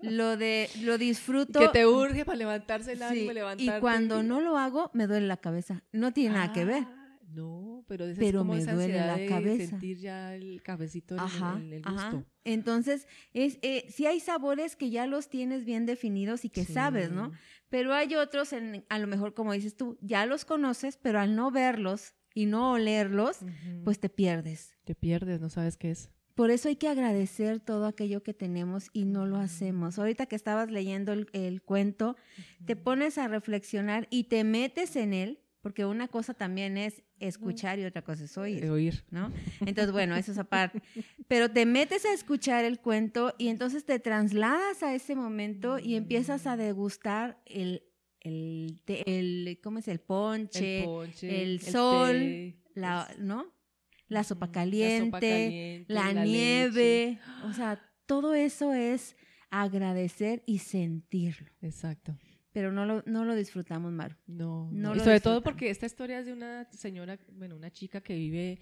lo 0.00 0.36
de 0.36 0.68
lo 0.82 0.98
disfruto. 0.98 1.60
Que 1.60 1.68
te 1.68 1.86
urge 1.86 2.24
para 2.24 2.38
levantarse 2.38 2.92
el 2.92 3.02
ánimo, 3.02 3.32
Y 3.58 3.70
cuando 3.80 4.22
no 4.22 4.40
lo 4.40 4.58
hago 4.58 4.90
me 4.92 5.06
duele 5.06 5.26
la 5.26 5.36
cabeza. 5.36 5.82
No 5.92 6.12
tiene 6.12 6.34
nada 6.34 6.52
que 6.52 6.64
ver. 6.64 7.01
No, 7.34 7.84
pero, 7.88 8.04
es 8.04 8.18
pero 8.18 8.40
como 8.40 8.54
me 8.54 8.64
duele 8.64 8.98
la 8.98 9.16
de 9.16 9.26
cabeza. 9.26 9.70
sentir 9.70 9.98
ya 9.98 10.34
el 10.34 10.62
cafecito 10.62 11.16
en, 11.16 11.72
el, 11.72 11.82
gusto. 11.82 12.24
Entonces, 12.44 13.06
es, 13.32 13.58
eh, 13.62 13.86
sí 13.88 14.06
hay 14.06 14.20
sabores 14.20 14.76
que 14.76 14.90
ya 14.90 15.06
los 15.06 15.28
tienes 15.28 15.64
bien 15.64 15.86
definidos 15.86 16.44
y 16.44 16.50
que 16.50 16.64
sabes, 16.64 17.10
¿no? 17.10 17.32
Pero 17.70 17.94
hay 17.94 18.14
otros, 18.16 18.52
en, 18.52 18.84
a 18.90 18.98
lo 18.98 19.06
mejor 19.06 19.32
como 19.32 19.52
dices 19.52 19.76
tú, 19.76 19.98
ya 20.02 20.26
los 20.26 20.44
conoces, 20.44 20.98
pero 20.98 21.20
al 21.20 21.34
no 21.34 21.50
verlos 21.50 22.14
y 22.34 22.46
no 22.46 22.72
olerlos, 22.72 23.38
pues 23.84 23.98
te 23.98 24.10
pierdes. 24.10 24.74
Te 24.84 24.94
pierdes, 24.94 25.40
no 25.40 25.48
sabes 25.48 25.76
qué 25.76 25.90
es. 25.90 26.10
Por 26.34 26.50
eso 26.50 26.68
hay 26.68 26.76
que 26.76 26.88
agradecer 26.88 27.60
todo 27.60 27.86
aquello 27.86 28.22
que 28.22 28.34
tenemos 28.34 28.88
y 28.92 29.04
no 29.04 29.26
lo 29.26 29.36
hacemos. 29.36 29.98
Ahorita 29.98 30.26
que 30.26 30.36
estabas 30.36 30.70
leyendo 30.70 31.12
el, 31.12 31.28
el 31.32 31.62
cuento, 31.62 32.16
te 32.64 32.74
pones 32.74 33.18
a 33.18 33.28
reflexionar 33.28 34.06
y 34.10 34.24
te 34.24 34.44
metes 34.44 34.96
en 34.96 35.12
él 35.12 35.42
porque 35.62 35.84
una 35.84 36.08
cosa 36.08 36.34
también 36.34 36.76
es 36.76 37.04
escuchar 37.22 37.78
y 37.78 37.84
otra 37.84 38.02
cosa 38.02 38.24
es 38.24 38.36
oír, 38.36 38.68
oír. 38.70 39.04
¿no? 39.10 39.32
Entonces, 39.60 39.92
bueno, 39.92 40.16
eso 40.16 40.32
es 40.32 40.38
aparte. 40.38 40.82
Pero 41.28 41.50
te 41.50 41.66
metes 41.66 42.04
a 42.04 42.12
escuchar 42.12 42.64
el 42.64 42.80
cuento 42.80 43.34
y 43.38 43.48
entonces 43.48 43.84
te 43.84 43.98
trasladas 43.98 44.82
a 44.82 44.94
ese 44.94 45.14
momento 45.14 45.78
y 45.78 45.94
empiezas 45.94 46.46
a 46.46 46.56
degustar 46.56 47.40
el, 47.46 47.84
el, 48.20 48.80
el 48.86 49.60
¿cómo 49.62 49.78
es? 49.78 49.88
El 49.88 50.00
ponche, 50.00 50.80
el, 50.80 50.84
ponche, 50.84 51.42
el 51.42 51.60
sol, 51.60 52.54
la, 52.74 53.08
¿no? 53.18 53.52
La 54.08 54.24
sopa 54.24 54.52
caliente, 54.52 55.86
la, 55.88 56.12
nieve, 56.12 57.18
o 57.44 57.52
sea, 57.52 57.80
todo 58.04 58.34
eso 58.34 58.74
es 58.74 59.16
agradecer 59.50 60.42
y 60.46 60.58
sentirlo. 60.58 61.50
Exacto 61.62 62.18
pero 62.52 62.70
no 62.70 62.84
lo, 62.84 63.02
no 63.06 63.24
lo 63.24 63.34
disfrutamos, 63.34 63.92
Maru. 63.92 64.14
No, 64.26 64.68
no. 64.72 64.94
y 64.94 65.00
sobre 65.00 65.20
todo 65.20 65.42
porque 65.42 65.70
esta 65.70 65.86
historia 65.86 66.20
es 66.20 66.26
de 66.26 66.32
una 66.32 66.68
señora, 66.70 67.18
bueno, 67.32 67.56
una 67.56 67.70
chica 67.70 68.00
que 68.00 68.14
vive 68.14 68.60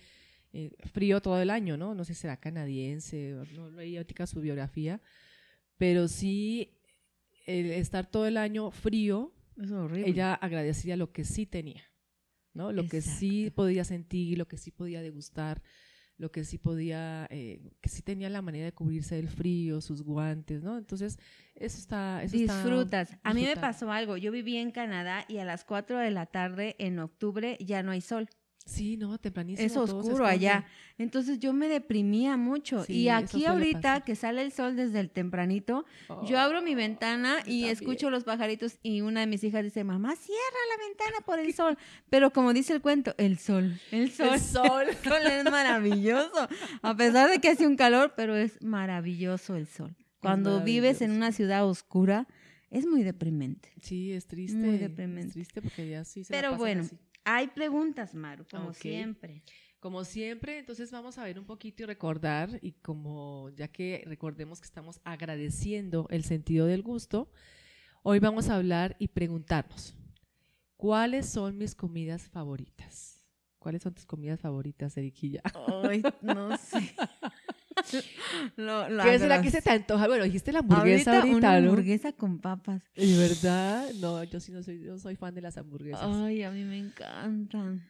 eh, 0.53 0.71
frío 0.93 1.21
todo 1.21 1.41
el 1.41 1.51
año, 1.51 1.77
¿no? 1.77 1.95
No 1.95 2.05
sé 2.05 2.15
si 2.15 2.23
será 2.23 2.39
canadiense, 2.39 3.37
no 3.55 3.71
leí 3.71 3.99
ótica 3.99 4.27
su 4.27 4.41
biografía, 4.41 5.01
pero 5.77 6.09
sí 6.09 6.81
el 7.47 7.73
estar 7.73 8.07
todo 8.07 8.27
el 8.27 8.37
año 8.37 8.71
frío, 8.71 9.35
es 9.57 9.71
horrible. 9.71 10.09
ella 10.09 10.35
agradecía 10.35 10.97
lo 10.97 11.13
que 11.13 11.25
sí 11.25 11.47
tenía, 11.47 11.83
¿no? 12.55 12.73
Lo 12.73 12.87
que 12.89 13.01
sí 13.01 13.51
podía 13.51 13.85
sentir, 13.85 14.39
lo 14.39 14.47
que 14.47 14.57
sí 14.57 14.71
podía 14.71 15.03
degustar 15.03 15.63
lo 16.21 16.31
que 16.31 16.45
sí 16.45 16.59
podía, 16.59 17.27
eh, 17.31 17.73
que 17.81 17.89
sí 17.89 18.03
tenía 18.03 18.29
la 18.29 18.43
manera 18.43 18.67
de 18.67 18.73
cubrirse 18.73 19.17
del 19.17 19.29
frío, 19.29 19.81
sus 19.81 20.03
guantes, 20.03 20.63
¿no? 20.63 20.77
Entonces, 20.77 21.19
eso 21.55 21.79
está... 21.79 22.23
Eso 22.23 22.37
Disfrutas. 22.37 23.17
a 23.23 23.33
mí 23.33 23.43
me 23.43 23.57
pasó 23.57 23.91
algo. 23.91 24.19
Yo 24.19 24.31
viví 24.31 24.59
en 24.59 24.71
Canadá 24.71 25.25
y 25.29 25.39
a 25.39 25.47
las 25.47 25.65
4 25.65 25.99
de 25.99 26.11
la 26.11 26.27
tarde 26.27 26.77
en 26.79 26.99
octubre 26.99 27.57
ya 27.59 27.83
no 27.83 27.93
hay 27.93 28.03
sol. 28.03 28.29
Sí, 28.67 28.97
no, 28.97 29.19
tempranísimo. 29.19 29.67
Es 29.67 29.77
oscuro 29.77 30.27
allá. 30.27 30.65
Entonces 30.99 31.39
yo 31.39 31.53
me 31.53 31.67
deprimía 31.67 32.37
mucho. 32.37 32.85
y 32.87 33.09
aquí 33.09 33.45
ahorita 33.47 34.03
que 34.03 34.15
sale 34.15 34.43
el 34.43 34.53
sol 34.53 34.77
desde 34.77 35.01
el 35.01 35.11
tempranito, 35.11 35.85
yo 36.27 36.39
abro 36.39 36.63
mi 36.63 36.75
ventana 36.75 37.39
y 37.47 37.65
escucho 37.65 38.11
los 38.11 38.25
pajaritos 38.25 38.79
y 38.83 39.01
una 39.01 39.21
de 39.21 39.27
mis 39.27 39.43
hijas 39.45 39.65
dice, 39.65 39.83
mamá, 39.83 40.15
cierra 40.15 40.41
la 40.77 40.87
ventana 40.87 41.17
por 41.27 41.39
el 41.39 41.53
sol. 41.55 41.77
Pero 42.11 42.33
como 42.33 42.53
dice 42.53 42.73
el 42.73 42.81
cuento, 42.81 43.15
el 43.19 43.39
sol, 43.39 43.81
el 43.91 44.11
sol. 44.11 44.29
El 44.35 44.41
sol. 44.41 44.87
el 44.89 44.97
sol 44.97 45.27
es 45.27 45.45
maravilloso. 45.45 46.49
A 46.83 46.97
pesar 46.97 47.31
de 47.31 47.41
que 47.41 47.49
hace 47.49 47.67
un 47.67 47.77
calor, 47.77 48.15
pero 48.17 48.37
es 48.37 48.63
maravilloso 48.63 49.57
el 49.57 49.67
sol. 49.67 49.97
Cuando 50.21 50.61
vives 50.63 51.01
en 51.01 51.13
una 51.13 51.33
ciudad 51.33 51.67
oscura, 51.67 52.29
es 52.71 52.87
muy 52.87 53.03
deprimente. 53.03 53.73
Sí, 53.81 54.13
es 54.13 54.27
triste. 54.27 54.59
Muy 54.59 54.79
deprimente. 54.79 55.29
Es 55.29 55.33
triste 55.33 55.63
porque 55.63 55.89
ya 55.89 56.05
sí 56.05 56.25
se 56.25 56.33
Pero 56.33 56.57
bueno, 56.57 56.87
hay 57.35 57.49
preguntas, 57.49 58.15
Maru, 58.15 58.45
como 58.51 58.73
siempre. 58.73 59.43
Como 59.79 60.05
siempre, 60.05 60.59
entonces 60.59 60.91
vamos 60.91 61.17
a 61.17 61.25
ver 61.25 61.39
un 61.39 61.47
poquito 61.47 61.83
y 61.83 61.87
recordar, 61.87 62.59
y 62.61 62.73
como 62.73 63.51
ya 63.51 63.69
que 63.69 64.03
recordemos 64.07 64.61
que 64.61 64.67
estamos 64.67 65.01
agradeciendo 65.05 66.07
el 66.11 66.25
sentido 66.25 66.67
del 66.67 66.83
gusto, 66.83 67.31
hoy 68.03 68.19
vamos 68.19 68.49
a 68.49 68.57
hablar 68.57 68.97
y 68.99 69.09
preguntarnos, 69.09 69.95
¿cuáles 70.77 71.31
son 71.31 71.57
mis 71.57 71.75
comidas 71.75 72.29
favoritas? 72.29 73.25
¿Cuáles 73.59 73.83
son 73.83 73.95
tus 73.95 74.07
comidas 74.07 74.41
favoritas, 74.41 74.97
Eriquilla? 74.97 75.43
Ay, 75.85 76.03
no 76.21 76.57
sé. 76.59 76.95
¿Qué 78.57 79.19
será 79.19 79.43
que 79.43 79.51
se 79.51 79.63
te 79.63 79.71
antoja? 79.71 80.07
Bueno, 80.07 80.25
dijiste 80.25 80.53
la 80.53 80.61
hamburguesa 80.61 81.19
ahorita, 81.19 81.37
una 81.37 81.57
hamburguesa 81.57 82.13
con 82.13 82.39
papas. 82.39 82.83
¿De 82.95 83.17
verdad? 83.17 83.91
No, 84.01 84.23
yo 84.25 84.41
sí 84.41 84.53
no 84.53 84.63
soy, 84.63 84.81
yo 84.81 84.99
soy 84.99 85.17
fan 85.17 85.35
de 85.35 85.43
las 85.43 85.57
hamburguesas. 85.57 86.03
Ay, 86.03 86.43
a 86.43 86.51
mí 86.51 86.65
me 86.65 86.79
encantan. 86.79 87.83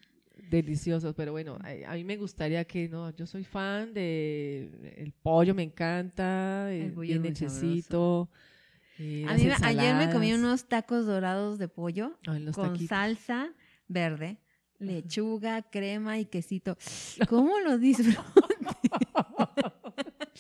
Deliciosos, 0.48 1.14
pero 1.14 1.32
bueno, 1.32 1.58
a, 1.86 1.94
mí 1.94 2.04
me 2.04 2.16
gustaría 2.16 2.64
que, 2.64 2.88
no, 2.88 3.10
yo 3.14 3.26
soy 3.26 3.44
fan 3.44 3.92
de 3.92 4.94
el 4.96 5.12
pollo, 5.12 5.54
me 5.54 5.62
encanta, 5.62 6.72
el, 6.72 6.92
bien 6.92 7.24
hechecito. 7.26 8.30
Eh, 8.98 9.24
ayer 9.28 9.94
me 9.94 10.10
comí 10.10 10.32
unos 10.32 10.66
tacos 10.66 11.06
dorados 11.06 11.58
de 11.58 11.68
pollo 11.68 12.18
con 12.52 12.78
salsa 12.86 13.52
verde, 13.88 14.38
lechuga, 14.78 15.62
crema 15.62 16.18
y 16.18 16.26
quesito. 16.26 16.76
¿Cómo 17.28 17.58
lo 17.60 17.78
disfruto? 17.78 18.24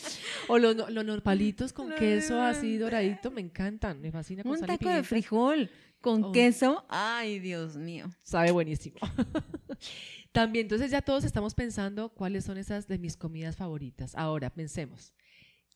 o 0.48 0.58
los, 0.58 0.76
los 0.90 1.04
norpalitos 1.04 1.72
con 1.72 1.94
queso 1.94 2.40
así 2.40 2.76
doradito, 2.78 3.30
me 3.30 3.40
encantan, 3.40 4.00
me 4.00 4.10
fascina. 4.10 4.42
Un 4.44 4.60
taco 4.60 4.88
de 4.88 5.02
frijol 5.02 5.70
con 6.00 6.24
oh. 6.24 6.32
queso, 6.32 6.84
ay 6.88 7.38
Dios 7.38 7.76
mío. 7.76 8.10
Sabe 8.22 8.50
buenísimo. 8.50 8.96
También, 10.32 10.66
entonces 10.66 10.90
ya 10.90 11.02
todos 11.02 11.24
estamos 11.24 11.54
pensando 11.54 12.10
cuáles 12.10 12.44
son 12.44 12.56
esas 12.56 12.86
de 12.86 12.98
mis 12.98 13.16
comidas 13.16 13.56
favoritas. 13.56 14.14
Ahora, 14.14 14.50
pensemos, 14.50 15.12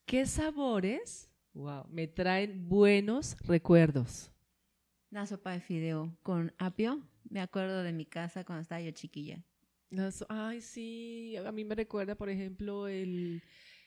¿qué 0.06 0.26
sabores 0.26 1.28
wow, 1.54 1.86
me 1.90 2.06
traen 2.06 2.68
buenos 2.68 3.36
recuerdos? 3.40 4.30
La 5.10 5.26
sopa 5.26 5.52
de 5.52 5.60
fideo 5.60 6.16
con 6.22 6.52
apio. 6.58 7.00
Me 7.28 7.40
acuerdo 7.40 7.82
de 7.82 7.92
mi 7.92 8.04
casa 8.04 8.44
cuando 8.44 8.62
estaba 8.62 8.80
yo 8.80 8.90
chiquilla. 8.90 9.42
ay, 10.28 10.60
sí. 10.60 11.36
A 11.36 11.52
mí 11.52 11.64
me 11.64 11.74
recuerda, 11.74 12.14
por 12.14 12.28
ejemplo, 12.28 12.86
el, 12.86 13.42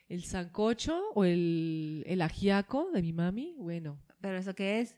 el 0.10 0.24
sancocho 0.24 1.02
o 1.14 1.26
el, 1.26 2.04
el 2.08 2.22
ajiaco 2.22 2.90
de 2.94 3.02
mi 3.02 3.14
mami, 3.14 3.56
bueno. 3.58 4.00
¿Pero 4.22 4.38
eso 4.38 4.56
qué 4.56 4.82
es? 4.82 4.96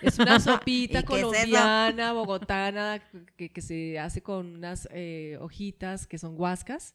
Es 0.00 0.18
una 0.18 0.40
sopita 0.40 1.02
colombiana, 1.04 2.12
bogotana, 2.12 3.02
que, 3.36 3.50
que, 3.50 3.60
se 3.60 3.98
hace 3.98 4.22
con 4.22 4.56
unas 4.56 4.88
eh, 4.90 5.38
hojitas 5.40 6.06
que 6.06 6.18
son 6.18 6.38
huascas, 6.38 6.94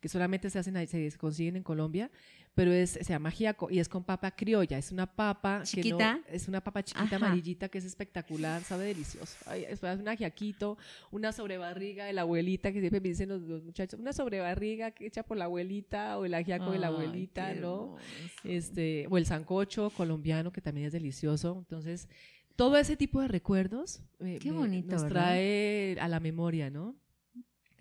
que 0.00 0.08
solamente 0.08 0.50
se 0.50 0.58
hacen 0.58 0.76
ahí, 0.76 0.86
se 0.86 1.10
consiguen 1.18 1.56
en 1.56 1.62
Colombia 1.62 2.10
pero 2.54 2.72
es, 2.72 2.90
se 2.90 3.04
llama 3.04 3.30
giaco 3.30 3.70
y 3.70 3.78
es 3.78 3.88
con 3.88 4.04
papa 4.04 4.32
criolla. 4.32 4.76
Es 4.76 4.90
una 4.90 5.06
papa 5.06 5.62
chiquita. 5.62 6.20
es 6.28 6.48
una 6.48 6.62
papa 6.62 6.82
chiquita 6.82 7.16
amarillita 7.16 7.68
que 7.68 7.78
es 7.78 7.84
espectacular, 7.84 8.62
sabe 8.62 8.86
delicioso. 8.86 9.38
es 9.52 9.82
un 9.82 10.08
ajiaquito, 10.08 10.76
una 11.10 11.32
sobrebarriga 11.32 12.06
de 12.06 12.12
la 12.12 12.22
abuelita, 12.22 12.72
que 12.72 12.80
siempre 12.80 13.00
me 13.00 13.08
dicen 13.08 13.28
los, 13.28 13.62
muchachos, 13.62 14.00
una 14.00 14.12
sobrebarriga 14.12 14.90
que 14.90 15.06
hecha 15.06 15.22
por 15.22 15.36
la 15.36 15.44
abuelita 15.44 16.18
o 16.18 16.24
el 16.24 16.34
ajiaco 16.34 16.72
de 16.72 16.78
la 16.78 16.88
abuelita, 16.88 17.54
¿no? 17.54 17.96
Este, 18.44 19.06
o 19.10 19.16
el 19.16 19.26
sancocho 19.26 19.90
colombiano 19.90 20.52
que 20.52 20.60
también 20.60 20.88
es 20.88 20.92
delicioso. 20.92 21.56
Entonces, 21.58 22.08
todo 22.56 22.76
ese 22.76 22.96
tipo 22.96 23.20
de 23.20 23.28
recuerdos 23.28 24.02
eh, 24.18 24.38
nos 24.86 25.06
trae 25.06 25.96
a 26.00 26.08
la 26.08 26.20
memoria, 26.20 26.68
¿no? 26.68 26.96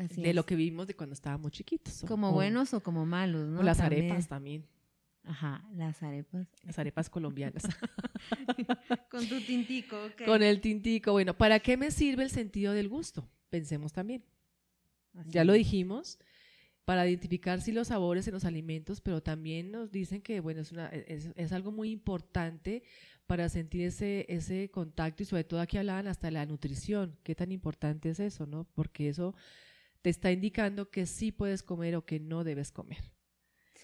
De 0.07 0.33
lo 0.33 0.45
que 0.45 0.55
vimos 0.55 0.87
de 0.87 0.95
cuando 0.95 1.13
estábamos 1.13 1.51
chiquitos. 1.51 2.05
Como 2.07 2.31
buenos 2.31 2.73
o 2.73 2.81
como 2.81 3.05
malos, 3.05 3.47
¿no? 3.47 3.61
las 3.63 3.79
arepas 3.79 4.27
también. 4.27 4.65
Ajá, 5.23 5.63
las 5.75 6.01
arepas. 6.01 6.47
Las 6.63 6.79
arepas 6.79 7.09
colombianas. 7.09 7.63
Con 9.11 9.27
tu 9.27 9.41
tintico, 9.41 9.97
Con 10.25 10.41
el 10.41 10.61
tintico. 10.61 11.11
Bueno, 11.11 11.37
¿para 11.37 11.59
qué 11.59 11.77
me 11.77 11.91
sirve 11.91 12.23
el 12.23 12.31
sentido 12.31 12.73
del 12.73 12.87
gusto? 12.87 13.27
Pensemos 13.49 13.91
también. 13.91 14.23
ya 15.25 15.43
lo 15.43 15.53
dijimos, 15.53 16.17
para 16.85 17.05
identificar 17.07 17.61
si 17.61 17.71
los 17.71 17.89
sabores 17.89 18.27
en 18.27 18.33
los 18.33 18.45
alimentos, 18.45 19.01
pero 19.01 19.21
también 19.21 19.71
nos 19.71 19.91
dicen 19.91 20.21
que, 20.21 20.39
bueno, 20.39 20.61
es, 20.61 20.71
una, 20.71 20.87
es, 20.87 21.29
es 21.35 21.51
algo 21.51 21.71
muy 21.71 21.91
importante 21.91 22.83
para 23.27 23.49
sentir 23.49 23.81
ese, 23.81 24.25
ese 24.29 24.71
contacto 24.71 25.21
y 25.21 25.25
sobre 25.25 25.43
todo 25.43 25.59
aquí 25.59 25.77
hablaban 25.77 26.07
hasta 26.07 26.31
la 26.31 26.45
nutrición. 26.45 27.15
¿Qué 27.23 27.35
tan 27.35 27.51
importante 27.51 28.09
es 28.09 28.19
eso, 28.19 28.47
no? 28.47 28.63
Porque 28.73 29.09
eso 29.09 29.35
te 30.01 30.09
está 30.09 30.31
indicando 30.31 30.89
que 30.89 31.05
sí 31.05 31.31
puedes 31.31 31.63
comer 31.63 31.95
o 31.95 32.05
que 32.05 32.19
no 32.19 32.43
debes 32.43 32.71
comer. 32.71 33.11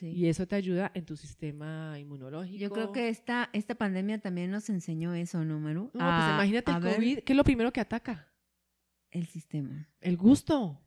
Y 0.01 0.27
eso 0.27 0.45
te 0.45 0.55
ayuda 0.55 0.91
en 0.93 1.05
tu 1.05 1.15
sistema 1.15 1.98
inmunológico. 1.98 2.57
Yo 2.57 2.69
creo 2.69 2.91
que 2.91 3.07
esta, 3.10 3.50
esta 3.53 3.75
pandemia 3.75 4.19
también 4.19 4.51
nos 4.51 4.69
enseñó 4.69 5.13
eso, 5.13 5.45
¿no, 5.45 5.60
Maru? 5.60 5.89
No, 5.93 6.00
pues 6.00 6.29
imagínate 6.34 6.72
el 6.72 6.81
COVID, 6.81 7.19
¿qué 7.19 7.34
es 7.34 7.38
lo 7.38 7.43
primero 7.43 7.72
que 7.72 7.79
ataca? 7.79 8.27
El 9.10 9.27
sistema. 9.27 9.89
El 10.01 10.17
gusto. 10.17 10.81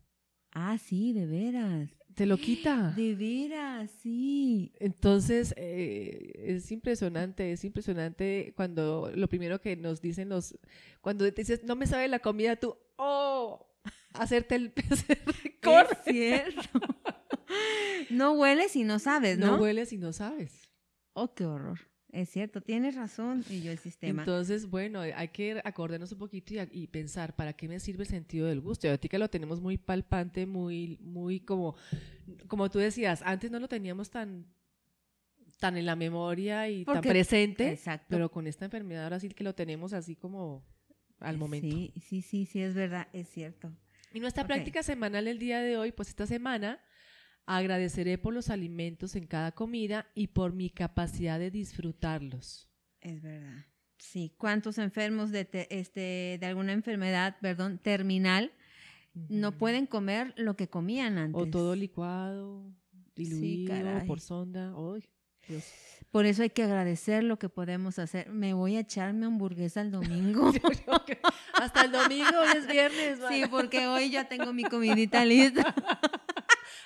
Ah, 0.52 0.76
sí, 0.78 1.12
de 1.12 1.26
veras. 1.26 1.88
Te 2.14 2.26
lo 2.26 2.36
quita. 2.36 2.92
De 2.96 3.14
veras, 3.14 3.90
sí. 4.02 4.72
Entonces, 4.80 5.54
eh, 5.56 6.32
es 6.36 6.70
impresionante, 6.72 7.52
es 7.52 7.64
impresionante 7.64 8.52
cuando 8.56 9.10
lo 9.14 9.28
primero 9.28 9.60
que 9.60 9.76
nos 9.76 10.00
dicen 10.00 10.28
los, 10.28 10.58
cuando 11.00 11.24
te 11.32 11.42
dices, 11.42 11.62
no 11.64 11.76
me 11.76 11.86
sabe 11.86 12.08
la 12.08 12.18
comida, 12.18 12.56
tú, 12.56 12.76
oh, 12.96 13.67
hacerte 14.18 14.54
el 14.54 14.70
PCR. 14.72 15.18
Es 15.90 15.98
cierto. 16.04 16.80
no 18.10 18.32
hueles 18.32 18.76
y 18.76 18.84
no 18.84 18.98
sabes, 18.98 19.38
¿no? 19.38 19.56
No 19.56 19.62
hueles 19.62 19.92
y 19.92 19.98
no 19.98 20.12
sabes. 20.12 20.68
Oh, 21.12 21.34
qué 21.34 21.44
horror. 21.44 21.78
Es 22.10 22.30
cierto, 22.30 22.62
tienes 22.62 22.94
razón, 22.94 23.44
y 23.50 23.60
yo 23.60 23.70
el 23.70 23.78
sistema. 23.78 24.22
Entonces, 24.22 24.70
bueno, 24.70 25.00
hay 25.00 25.28
que 25.28 25.60
acordarnos 25.62 26.10
un 26.12 26.18
poquito 26.18 26.54
y, 26.72 26.86
pensar, 26.86 27.36
¿para 27.36 27.52
qué 27.52 27.68
me 27.68 27.78
sirve 27.80 28.04
el 28.04 28.08
sentido 28.08 28.46
del 28.46 28.62
gusto? 28.62 28.86
Y 28.86 28.90
ahorita 28.90 29.08
que 29.08 29.18
lo 29.18 29.28
tenemos 29.28 29.60
muy 29.60 29.76
palpante, 29.76 30.46
muy, 30.46 30.98
muy 31.02 31.40
como, 31.40 31.76
como 32.46 32.70
tú 32.70 32.78
decías, 32.78 33.20
antes 33.26 33.50
no 33.50 33.60
lo 33.60 33.68
teníamos 33.68 34.10
tan 34.10 34.46
tan 35.60 35.76
en 35.76 35.86
la 35.86 35.96
memoria 35.96 36.68
y 36.68 36.84
tan 36.84 37.00
presente, 37.00 37.72
exacto. 37.72 38.06
pero 38.08 38.30
con 38.30 38.46
esta 38.46 38.64
enfermedad 38.64 39.02
ahora 39.02 39.18
sí 39.18 39.28
que 39.28 39.42
lo 39.42 39.56
tenemos 39.56 39.92
así 39.92 40.14
como 40.14 40.64
al 41.18 41.36
momento. 41.36 41.76
Sí, 41.76 41.92
sí, 42.00 42.22
sí, 42.22 42.46
sí, 42.46 42.62
es 42.62 42.74
verdad, 42.74 43.08
es 43.12 43.28
cierto. 43.28 43.72
Y 44.12 44.20
nuestra 44.20 44.46
práctica 44.46 44.82
semanal 44.82 45.28
el 45.28 45.38
día 45.38 45.60
de 45.60 45.76
hoy, 45.76 45.92
pues 45.92 46.08
esta 46.08 46.26
semana 46.26 46.80
agradeceré 47.46 48.18
por 48.18 48.34
los 48.34 48.50
alimentos 48.50 49.16
en 49.16 49.26
cada 49.26 49.52
comida 49.52 50.06
y 50.14 50.28
por 50.28 50.52
mi 50.52 50.70
capacidad 50.70 51.38
de 51.38 51.50
disfrutarlos. 51.50 52.68
Es 53.00 53.22
verdad. 53.22 53.64
Sí, 53.98 54.34
¿cuántos 54.38 54.78
enfermos 54.78 55.30
de, 55.30 55.44
te- 55.44 55.78
este, 55.78 56.38
de 56.40 56.46
alguna 56.46 56.72
enfermedad, 56.72 57.36
perdón, 57.40 57.78
terminal, 57.78 58.52
no 59.14 59.58
pueden 59.58 59.86
comer 59.86 60.34
lo 60.36 60.54
que 60.56 60.68
comían 60.68 61.18
antes? 61.18 61.42
O 61.42 61.50
todo 61.50 61.74
licuado, 61.74 62.72
diluido, 63.16 64.04
por 64.06 64.20
sonda. 64.20 64.72
Ay, 64.76 65.08
Dios. 65.48 65.64
Por 66.10 66.24
eso 66.24 66.42
hay 66.42 66.50
que 66.50 66.62
agradecer 66.62 67.22
lo 67.22 67.38
que 67.38 67.48
podemos 67.50 67.98
hacer. 67.98 68.30
Me 68.30 68.54
voy 68.54 68.76
a 68.76 68.80
echarme 68.80 69.26
hamburguesa 69.26 69.82
el 69.82 69.90
domingo. 69.90 70.50
Hasta 71.54 71.82
el 71.84 71.92
domingo, 71.92 72.30
hoy 72.40 72.56
es 72.56 72.66
viernes. 72.66 73.18
sí, 73.28 73.42
porque 73.50 73.86
hoy 73.86 74.10
ya 74.10 74.26
tengo 74.28 74.52
mi 74.54 74.64
comidita 74.64 75.24
lista. 75.24 75.74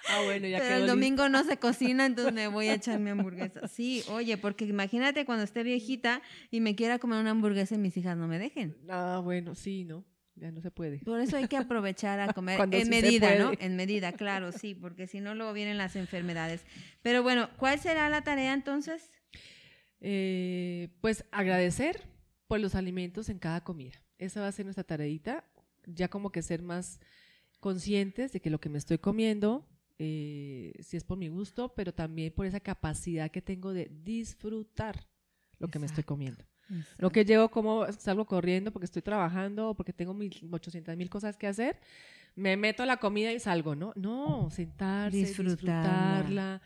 Ah, 0.08 0.22
bueno, 0.24 0.46
ya 0.48 0.58
Pero 0.58 0.68
quedó 0.68 0.74
el 0.76 0.82
listo. 0.82 0.94
domingo 0.96 1.28
no 1.28 1.44
se 1.44 1.56
cocina, 1.58 2.04
entonces 2.06 2.32
me 2.34 2.48
voy 2.48 2.68
a 2.68 2.74
echar 2.74 2.98
mi 2.98 3.10
hamburguesa. 3.10 3.68
Sí, 3.68 4.02
oye, 4.10 4.36
porque 4.36 4.64
imagínate 4.64 5.24
cuando 5.24 5.44
esté 5.44 5.62
viejita 5.62 6.20
y 6.50 6.60
me 6.60 6.74
quiera 6.74 6.98
comer 6.98 7.20
una 7.20 7.30
hamburguesa 7.30 7.76
y 7.76 7.78
mis 7.78 7.96
hijas 7.96 8.16
no 8.16 8.26
me 8.26 8.38
dejen. 8.38 8.76
Ah, 8.88 9.20
bueno, 9.22 9.54
sí, 9.54 9.84
¿no? 9.84 10.04
Ya 10.42 10.50
no 10.50 10.60
se 10.60 10.72
puede. 10.72 10.98
Por 10.98 11.20
eso 11.20 11.36
hay 11.36 11.46
que 11.46 11.56
aprovechar 11.56 12.18
a 12.18 12.32
comer 12.32 12.58
en 12.72 12.86
sí 12.86 12.90
medida, 12.90 13.38
¿no? 13.38 13.52
En 13.60 13.76
medida, 13.76 14.10
claro, 14.10 14.50
sí, 14.50 14.74
porque 14.74 15.06
si 15.06 15.20
no 15.20 15.36
luego 15.36 15.52
vienen 15.52 15.78
las 15.78 15.94
enfermedades. 15.94 16.62
Pero 17.00 17.22
bueno, 17.22 17.48
¿cuál 17.58 17.78
será 17.78 18.08
la 18.08 18.24
tarea 18.24 18.52
entonces? 18.52 19.12
Eh, 20.00 20.88
pues 21.00 21.24
agradecer 21.30 22.02
por 22.48 22.58
los 22.58 22.74
alimentos 22.74 23.28
en 23.28 23.38
cada 23.38 23.62
comida. 23.62 24.02
Esa 24.18 24.40
va 24.40 24.48
a 24.48 24.52
ser 24.52 24.64
nuestra 24.64 24.82
tareita. 24.82 25.44
Ya 25.86 26.08
como 26.08 26.32
que 26.32 26.42
ser 26.42 26.60
más 26.60 26.98
conscientes 27.60 28.32
de 28.32 28.40
que 28.40 28.50
lo 28.50 28.58
que 28.58 28.68
me 28.68 28.78
estoy 28.78 28.98
comiendo, 28.98 29.64
eh, 30.00 30.72
si 30.80 30.96
es 30.96 31.04
por 31.04 31.18
mi 31.18 31.28
gusto, 31.28 31.72
pero 31.76 31.94
también 31.94 32.32
por 32.32 32.46
esa 32.46 32.58
capacidad 32.58 33.30
que 33.30 33.42
tengo 33.42 33.72
de 33.72 33.92
disfrutar 33.92 35.06
lo 35.60 35.68
que 35.68 35.78
me 35.78 35.86
estoy 35.86 36.02
Exacto. 36.72 36.96
No 37.02 37.10
que 37.10 37.24
llego 37.24 37.50
como 37.50 37.90
salgo 37.92 38.24
corriendo 38.24 38.72
porque 38.72 38.86
estoy 38.86 39.02
trabajando 39.02 39.70
o 39.70 39.74
porque 39.74 39.92
tengo 39.92 40.14
mil, 40.14 40.34
800 40.50 40.96
mil 40.96 41.10
cosas 41.10 41.36
que 41.36 41.46
hacer, 41.46 41.76
me 42.34 42.56
meto 42.56 42.82
a 42.82 42.86
la 42.86 42.96
comida 42.96 43.32
y 43.32 43.38
salgo, 43.38 43.74
¿no? 43.74 43.92
No, 43.94 44.50
sentarse, 44.50 45.16
Disfrutarla. 45.16 45.52
disfrutarla. 45.54 46.62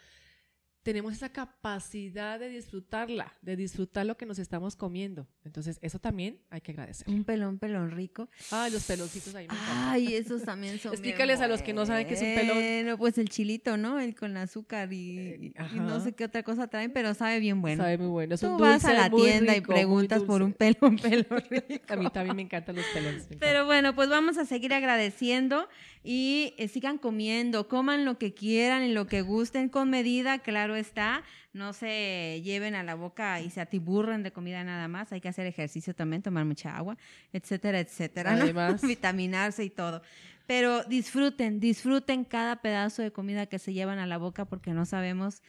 Tenemos 0.87 1.15
esa 1.15 1.31
capacidad 1.31 2.39
de 2.39 2.49
disfrutarla, 2.49 3.35
de 3.43 3.57
disfrutar 3.57 4.07
lo 4.07 4.17
que 4.17 4.25
nos 4.25 4.39
estamos 4.39 4.77
comiendo. 4.77 5.27
Entonces, 5.45 5.81
eso 5.83 5.99
también 5.99 6.39
hay 6.49 6.61
que 6.61 6.71
agradecer. 6.71 7.11
Un 7.11 7.25
pelón, 7.25 7.59
pelón 7.59 7.91
rico. 7.91 8.29
Ah, 8.53 8.69
los 8.71 8.85
peloncitos 8.85 9.35
ahí 9.35 9.49
me. 9.49 9.55
Ay, 9.59 10.15
esos 10.15 10.45
también 10.45 10.79
son. 10.79 10.93
Explícales 10.93 11.41
a 11.41 11.49
los 11.49 11.61
que 11.61 11.73
no 11.73 11.87
saben 11.87 12.07
qué 12.07 12.15
es 12.15 12.23
un 12.23 12.35
pelón. 12.37 12.59
Bueno, 12.59 12.99
pues 12.99 13.19
el 13.19 13.29
chilito, 13.29 13.77
¿no? 13.77 13.99
El 13.99 14.15
con 14.15 14.37
azúcar 14.37 14.93
y, 14.93 15.53
no 15.75 15.99
sé 15.99 16.13
qué 16.13 16.25
otra 16.25 16.45
cosa 16.45 16.69
traen, 16.69 16.93
pero 16.93 17.15
sabe 17.15 17.41
bien 17.41 17.61
bueno. 17.61 17.83
Sabe 17.83 17.99
muy 17.99 18.07
bueno. 18.07 18.37
Es 18.37 18.43
Tú 18.43 18.55
un 18.55 18.59
vas 18.61 18.85
a 18.85 18.93
la 18.93 19.11
tienda 19.11 19.55
rico, 19.55 19.73
y 19.73 19.75
preguntas 19.75 20.23
por 20.23 20.41
un 20.41 20.53
pelón, 20.53 20.99
pelón 20.99 21.27
rico. 21.51 21.85
A 21.89 21.97
mí 21.97 22.09
también 22.11 22.37
me 22.37 22.43
encantan 22.43 22.77
los 22.77 22.87
pelones. 22.95 23.27
Pero 23.41 23.67
bueno, 23.67 23.97
pues 23.97 24.09
vamos 24.09 24.39
a 24.39 24.45
seguir 24.45 24.73
agradeciendo 24.73 25.69
y 26.05 26.55
eh, 26.59 26.69
sigan 26.69 26.99
comiendo, 26.99 27.67
coman 27.67 28.05
lo 28.05 28.17
que 28.19 28.33
quieran 28.33 28.85
y 28.85 28.93
lo 28.93 29.09
que 29.09 29.23
gusten 29.23 29.69
con 29.69 29.91
medida, 29.91 30.39
claro 30.39 30.76
está. 30.77 31.23
No 31.53 31.73
se 31.73 32.41
lleven 32.45 32.75
a 32.75 32.83
la 32.83 32.95
boca 32.95 33.41
y 33.41 33.51
se 33.51 33.61
atiburren 33.61 34.23
de 34.23 34.33
comida 34.33 34.63
nada 34.65 34.89
más. 34.89 35.13
Hay 35.13 35.21
que 35.21 35.29
hacer 35.29 35.47
ejercicio 35.47 35.95
también, 35.95 36.23
tomar 36.23 36.45
mucha 36.45 36.77
agua, 36.77 36.97
etcétera, 37.33 37.81
etcétera. 37.81 38.37
¿no? 38.37 38.43
Además. 38.43 38.83
Vitaminarse 38.87 39.65
y 39.65 39.71
todo. 39.71 40.03
Pero 40.47 40.85
disfruten, 40.85 41.59
disfruten 41.59 42.25
cada 42.25 42.63
pedazo 42.63 43.03
de 43.03 43.11
comida 43.11 43.47
que 43.47 43.59
se 43.59 43.73
llevan 43.73 43.99
a 43.99 44.07
la 44.07 44.17
boca 44.17 44.45
porque 44.45 44.73
no 44.73 44.87
sabemos 44.87 45.43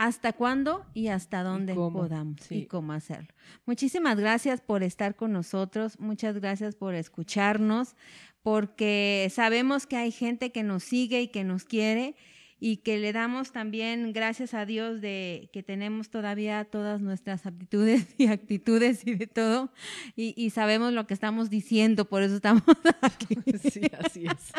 hasta 0.00 0.32
cuándo 0.32 0.86
y 0.94 1.08
hasta 1.08 1.42
dónde 1.42 1.74
cómo, 1.74 2.00
podamos 2.00 2.50
y 2.50 2.64
cómo 2.64 2.94
hacerlo. 2.94 3.28
Muchísimas 3.66 4.18
gracias 4.18 4.62
por 4.62 4.82
estar 4.82 5.14
con 5.14 5.30
nosotros, 5.30 6.00
muchas 6.00 6.40
gracias 6.40 6.74
por 6.74 6.94
escucharnos, 6.94 7.96
porque 8.42 9.30
sabemos 9.30 9.86
que 9.86 9.98
hay 9.98 10.10
gente 10.10 10.52
que 10.52 10.62
nos 10.62 10.84
sigue 10.84 11.20
y 11.20 11.28
que 11.28 11.44
nos 11.44 11.64
quiere 11.64 12.16
y 12.60 12.78
que 12.78 12.98
le 12.98 13.12
damos 13.12 13.52
también 13.52 14.12
gracias 14.12 14.54
a 14.54 14.66
Dios 14.66 15.00
de 15.00 15.48
que 15.52 15.62
tenemos 15.62 16.10
todavía 16.10 16.64
todas 16.64 17.00
nuestras 17.00 17.46
aptitudes 17.46 18.06
y 18.18 18.26
actitudes 18.28 19.06
y 19.06 19.14
de 19.14 19.26
todo 19.26 19.72
y, 20.14 20.34
y 20.36 20.50
sabemos 20.50 20.92
lo 20.92 21.06
que 21.06 21.14
estamos 21.14 21.50
diciendo, 21.50 22.04
por 22.04 22.22
eso 22.22 22.36
estamos 22.36 22.62
aquí. 23.00 23.36
Sí, 23.70 23.82
así 23.98 24.24
es. 24.26 24.52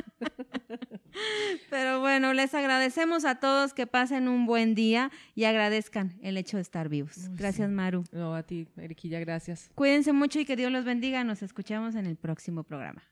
Pero 1.70 2.00
bueno, 2.00 2.34
les 2.34 2.54
agradecemos 2.54 3.26
a 3.26 3.40
todos 3.40 3.74
que 3.74 3.88
pasen 3.88 4.28
un 4.28 4.46
buen 4.46 4.76
día 4.76 5.12
y 5.36 5.46
agradezcan 5.46 6.18
el 6.22 6.38
hecho 6.38 6.58
de 6.58 6.62
estar 6.62 6.90
vivos. 6.90 7.18
Uy, 7.18 7.36
Gracias, 7.36 7.70
sí. 7.70 7.74
Maru. 7.74 8.04
No, 8.12 8.36
a 8.36 8.44
ti, 8.44 8.68
Eriquilla, 8.78 9.20
gracias. 9.20 9.70
Cuídense 9.76 10.14
mucho 10.14 10.40
y 10.40 10.46
que 10.46 10.56
Dios 10.56 10.72
los 10.72 10.86
bendiga. 10.86 11.24
Nos 11.24 11.42
escuchamos 11.42 11.96
en 11.96 12.06
el 12.06 12.16
próximo 12.16 12.64
programa. 12.64 13.04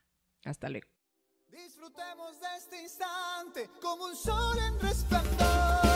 Hasta 0.44 0.68
luego. 0.68 0.99
Disfrutemos 1.64 2.40
de 2.40 2.46
este 2.56 2.82
instante 2.82 3.70
como 3.82 4.04
un 4.04 4.16
sol 4.16 4.58
en 4.58 4.80
resplandor. 4.80 5.89